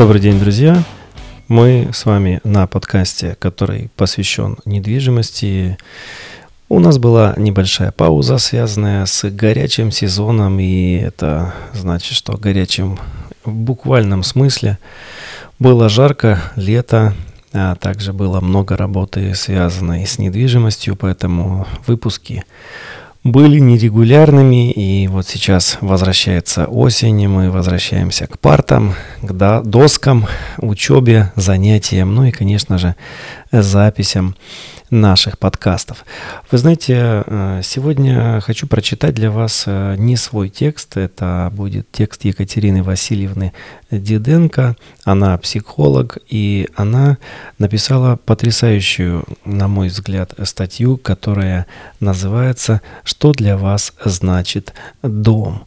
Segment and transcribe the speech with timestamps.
[0.00, 0.82] Добрый день, друзья!
[1.46, 5.76] Мы с вами на подкасте, который посвящен недвижимости.
[6.70, 12.98] У нас была небольшая пауза, связанная с горячим сезоном, и это значит, что горячим
[13.44, 14.78] в буквальном смысле.
[15.58, 17.12] Было жарко, лето,
[17.52, 22.44] а также было много работы, связанной с недвижимостью, поэтому выпуски
[23.22, 30.26] были нерегулярными, и вот сейчас возвращается осень, и мы возвращаемся к партам, к доскам,
[30.58, 32.94] учебе, занятиям, ну и, конечно же,
[33.52, 34.36] записям
[34.90, 36.04] наших подкастов.
[36.50, 42.24] Вы знаете, э, сегодня хочу прочитать для вас э, не свой текст, это будет текст
[42.24, 43.52] Екатерины Васильевны
[43.90, 44.76] Диденко.
[45.04, 47.18] Она психолог, и она
[47.58, 51.66] написала потрясающую, на мой взгляд, статью, которая
[52.00, 55.66] называется «Что для вас значит дом?».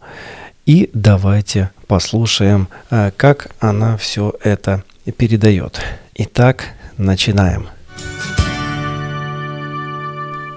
[0.66, 4.86] И давайте послушаем, э, как она все это
[5.18, 5.82] передает.
[6.16, 7.68] Итак, начинаем.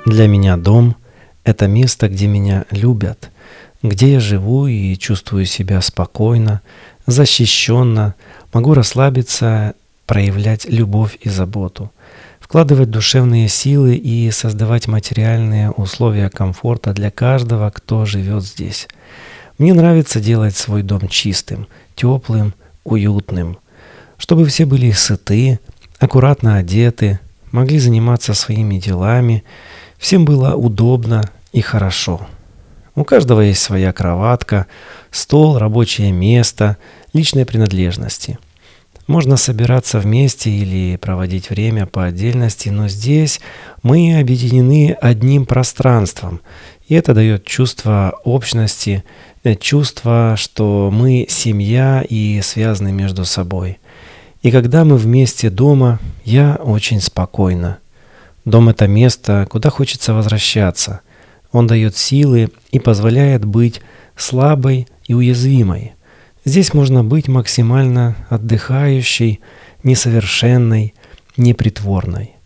[0.05, 0.95] Для меня дом–
[1.45, 3.33] это место, где меня любят,
[3.83, 6.61] где я живу и чувствую себя спокойно,
[7.07, 8.15] защищенно,
[8.53, 9.75] могу расслабиться,
[10.07, 11.93] проявлять любовь и заботу,
[12.41, 18.89] вкладывать душевные силы и создавать материальные условия комфорта для каждого, кто живет здесь.
[19.59, 23.59] Мне нравится делать свой дом чистым, теплым, уютным,
[24.17, 25.61] чтобы все были сыты,
[25.99, 27.21] аккуратно одеты,
[27.53, 29.45] могли заниматься своими делами–
[29.99, 32.27] Всем было удобно и хорошо.
[32.95, 34.67] У каждого есть своя кроватка,
[35.11, 36.77] стол, рабочее место,
[37.13, 38.39] личные принадлежности.
[39.07, 43.41] Можно собираться вместе или проводить время по отдельности, но здесь
[43.85, 46.41] мы объединены одним пространством,
[46.89, 49.05] и это дает чувство общности,
[49.45, 53.79] э, чувство, что мы семья и связаны между собой.
[54.43, 57.79] И когда мы вместе дома, я очень спокойна.
[58.45, 61.01] Дом— это место, куда хочется возвращаться.
[61.53, 63.81] Он дает силы и позволяет быть
[64.17, 65.96] слабой и уязвимой.
[66.47, 69.41] Здесь можно быть максимально отдыхающей,
[69.83, 70.95] несовершенной,
[71.37, 72.37] непритворной.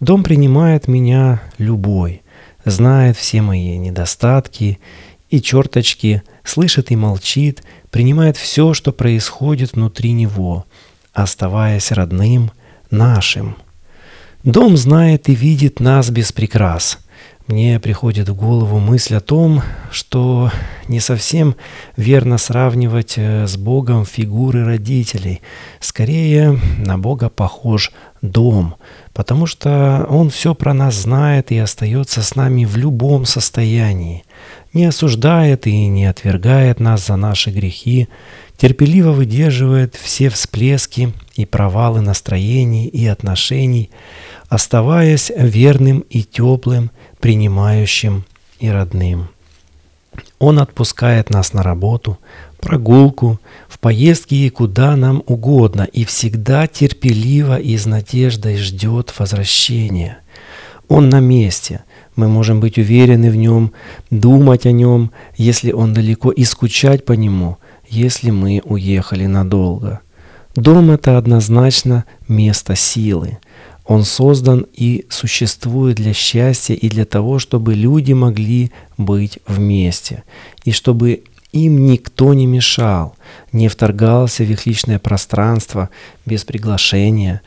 [0.00, 2.22] Дом принимает меня любой,
[2.64, 4.80] знает все мои недостатки
[5.28, 10.64] и черточки, слышит и молчит, принимает все, что происходит внутри него,
[11.12, 12.52] оставаясь родным,
[12.90, 13.56] нашим.
[14.42, 16.98] Дом знает и видит нас без прикрас.
[17.50, 20.52] Мне приходит в голову мысль о том, что
[20.86, 21.56] не совсем
[21.96, 25.42] верно сравнивать э, с Богом фигуры родителей.
[25.80, 27.90] Скорее, на Бога похож
[28.22, 28.76] дом,
[29.12, 34.22] потому что Он все про нас знает и остается с нами в любом состоянии.
[34.72, 38.08] Не осуждает и не отвергает нас за наши грехи,
[38.60, 43.88] терпеливо выдерживает все всплески и провалы настроений и отношений,
[44.50, 46.90] оставаясь верным и теплым,
[47.20, 48.24] принимающим
[48.58, 49.28] и родным.
[50.38, 52.18] Он отпускает нас на работу,
[52.60, 60.18] прогулку, в поездки и куда нам угодно, и всегда терпеливо и с надеждой ждет возвращения.
[60.86, 61.84] Он на месте.
[62.14, 63.72] Мы можем быть уверены в нем,
[64.10, 67.56] думать о нем, если он далеко, и скучать по нему,
[67.90, 70.00] если мы уехали надолго.
[70.54, 73.38] Дом— это однозначно место силы.
[73.84, 80.22] Он создан и существует для счастья и для того, чтобы люди могли быть вместе,
[80.64, 83.16] и чтобы им никто не мешал,
[83.52, 85.90] не вторгался в их личное пространство
[86.24, 87.42] без приглашения.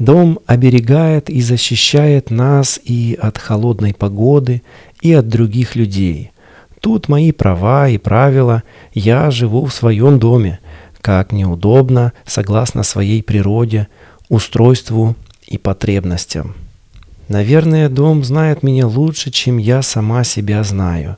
[0.00, 4.62] Дом оберегает и защищает нас и от холодной погоды,
[5.00, 6.32] и от других людей.
[6.84, 8.62] Тут мои права и правила,
[8.92, 10.58] я живу в своем доме,
[11.00, 13.88] как неудобно, согласно своей природе,
[14.28, 16.54] устройству и потребностям.
[17.28, 21.16] Наверное, дом знает меня лучше, чем я сама себя знаю.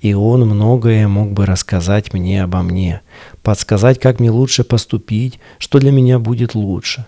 [0.00, 3.00] И он многое мог бы рассказать мне обо мне,
[3.44, 7.06] подсказать, как мне лучше поступить, что для меня будет лучше.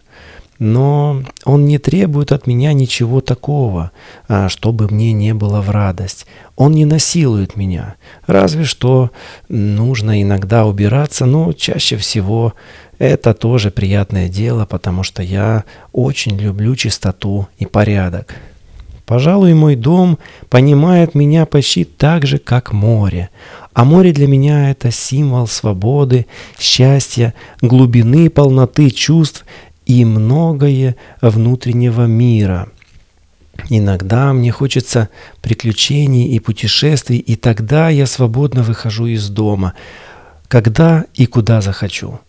[0.59, 3.93] Но он не требует от меня ничего такого,
[4.27, 6.27] а чтобы мне не было в радость.
[6.57, 7.95] Он не насилует меня.
[8.27, 9.11] Разве что
[9.49, 12.55] нужно иногда убираться, но чаще всего
[12.99, 18.35] это тоже приятное дело, потому что я очень люблю чистоту и порядок.
[19.09, 20.19] Пожалуй, мой дом
[20.51, 23.31] понимает меня почти так же, как море.
[23.73, 26.27] А море для меня это символ свободы,
[26.59, 27.33] счастья,
[27.63, 29.47] глубины, полноты чувств
[29.89, 32.69] и многое внутреннего мира.
[33.71, 35.09] Иногда мне хочется
[35.41, 39.73] приключений и путешествий, и тогда я свободно выхожу из дома,
[40.47, 42.21] когда и куда захочу.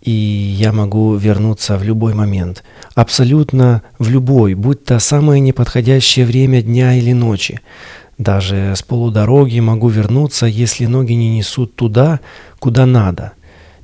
[0.00, 2.62] и я могу вернуться в любой момент.
[2.94, 7.60] Абсолютно в любой, будь то самое неподходящее время дня или ночи.
[8.16, 12.20] Даже с полудороги могу вернуться, если ноги не несут туда,
[12.60, 13.32] куда надо.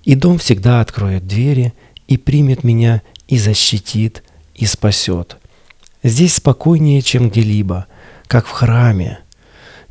[0.05, 1.75] И дом всегда откроет двери
[2.09, 4.23] и примет меня и защитит,
[4.55, 5.37] и спасет.
[6.03, 7.87] Здесь спокойнее, чем где-либо,
[8.27, 9.21] как в храме.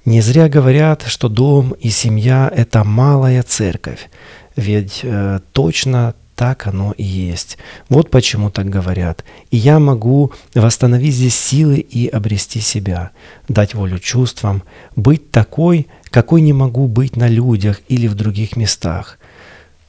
[0.05, 4.09] Не зря говорят, что дом и семья– это малая церковь,
[4.55, 7.57] ведь э, точно так оно и есть.
[7.89, 9.23] Вот почему так говорят.
[9.51, 13.11] И я могу восстановить здесь силы и обрести себя,
[13.47, 14.63] дать волю чувствам,
[14.95, 19.19] быть такой, какой не могу быть на людях или в других местах.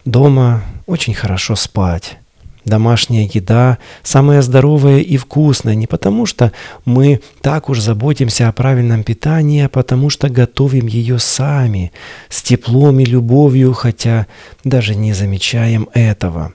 [0.05, 2.19] Дома очень хорошо спать.
[2.65, 6.53] Домашняя еда самая здоровая и вкусная не потому, что
[6.85, 11.93] мы так уж заботимся о правильном питании, а потому что готовим ее сами,
[12.29, 14.27] с теплом и любовью, хотя
[14.65, 16.55] даже не замечаем этого.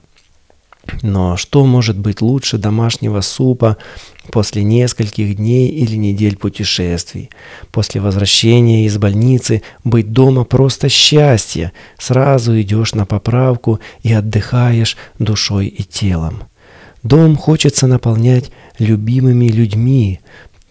[1.02, 3.76] Но что может быть лучше домашнего супа
[4.30, 7.30] после нескольких дней или недель путешествий?
[7.70, 11.72] После возвращения из больницы быть дома просто счастье.
[11.98, 16.44] Сразу идешь на поправку и отдыхаешь душой и телом.
[17.02, 20.20] Дом хочется наполнять любимыми людьми.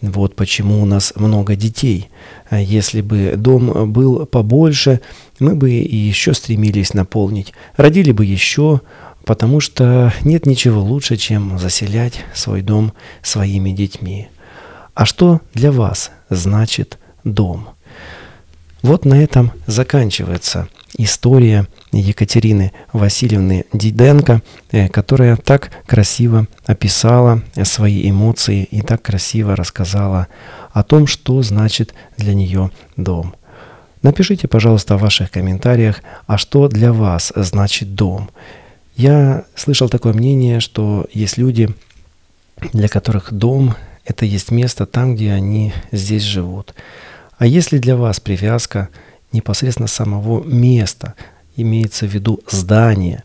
[0.00, 2.08] Вот почему у нас много детей.
[2.48, 5.00] А если бы дом был побольше,
[5.40, 7.52] мы бы и еще стремились наполнить.
[7.76, 8.80] Родили бы еще,
[9.30, 12.92] потому что нет ничего лучше, чем заселять свой дом
[13.22, 14.26] своими детьми.
[14.94, 17.68] А что для вас значит дом?
[18.82, 20.66] Вот на этом заканчивается
[20.98, 24.42] история Екатерины Васильевны Диденко,
[24.72, 30.26] э, которая так красиво описала свои эмоции и так красиво рассказала
[30.72, 33.36] о том, что значит для нее дом.
[34.02, 38.28] Напишите, пожалуйста, в ваших комментариях, а что для вас значит дом.
[38.96, 41.68] Я слышал такое мнение, что есть люди,
[42.72, 46.74] для которых дом– это есть место там, где они здесь живут.
[47.38, 48.88] А если для вас привязка
[49.32, 51.14] непосредственно самого места,
[51.56, 53.22] имеется в виду здание,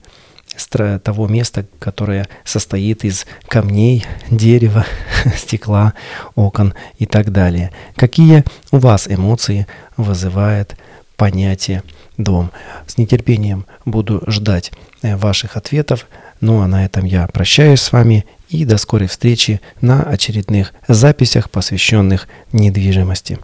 [1.04, 4.86] того места, которое состоит из камней, дерева,
[5.36, 5.94] стекла,
[6.36, 7.72] окон и так далее.
[7.96, 10.78] Какие у вас эмоции вызывает
[11.16, 11.84] понятие
[12.18, 12.52] дом?
[12.88, 14.72] С нетерпением буду ждать
[15.06, 16.08] Э, ваших ответов.
[16.42, 21.52] Ну а на этом я прощаюсь с вами и до скорой встречи на очередных записях,
[21.52, 23.38] посвященных недвижимости.